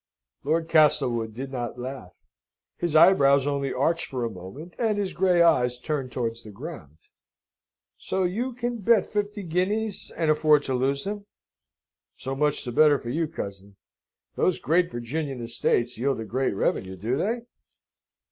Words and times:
Lord 0.43 0.67
Castlewood 0.67 1.35
did 1.35 1.51
not 1.51 1.77
laugh. 1.77 2.11
His 2.75 2.95
eyebrows 2.95 3.45
only 3.45 3.71
arched 3.71 4.07
for 4.07 4.25
a 4.25 4.31
moment, 4.31 4.73
and 4.79 4.97
his 4.97 5.13
grey 5.13 5.43
eyes 5.43 5.77
turned 5.77 6.11
towards 6.11 6.41
the 6.41 6.49
ground. 6.49 6.97
"So 7.97 8.23
you 8.23 8.53
can 8.53 8.77
bet 8.77 9.05
fifty 9.07 9.43
guineas, 9.43 10.11
and 10.17 10.31
afford 10.31 10.63
to 10.63 10.73
lose 10.73 11.03
them? 11.03 11.27
So 12.15 12.35
much 12.35 12.63
the 12.65 12.71
better 12.71 12.97
for 12.97 13.09
you, 13.09 13.27
cousin. 13.27 13.75
Those 14.35 14.57
great 14.59 14.89
Virginian 14.89 15.39
estates 15.39 15.99
yield 15.99 16.19
a 16.19 16.25
great 16.25 16.55
revenue, 16.55 16.95
do 16.95 17.15
they?" 17.17 17.41